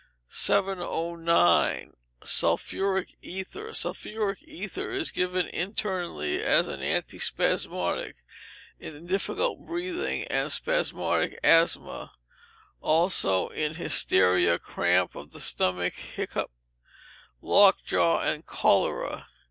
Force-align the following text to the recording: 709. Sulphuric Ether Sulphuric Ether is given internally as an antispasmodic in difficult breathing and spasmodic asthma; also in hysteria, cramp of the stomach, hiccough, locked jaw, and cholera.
709. 0.29 1.93
Sulphuric 2.23 3.13
Ether 3.21 3.71
Sulphuric 3.71 4.41
Ether 4.41 4.89
is 4.89 5.11
given 5.11 5.45
internally 5.49 6.41
as 6.41 6.67
an 6.67 6.79
antispasmodic 6.79 8.15
in 8.79 9.05
difficult 9.05 9.59
breathing 9.63 10.23
and 10.23 10.51
spasmodic 10.51 11.39
asthma; 11.43 12.13
also 12.81 13.49
in 13.49 13.75
hysteria, 13.75 14.57
cramp 14.57 15.13
of 15.13 15.33
the 15.33 15.39
stomach, 15.39 15.93
hiccough, 15.93 16.49
locked 17.39 17.85
jaw, 17.85 18.21
and 18.21 18.47
cholera. 18.47 19.27